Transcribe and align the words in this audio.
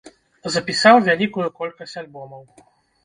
Запісаў 0.53 0.95
вялікую 1.07 1.47
колькасць 1.59 1.97
альбомаў. 2.05 2.43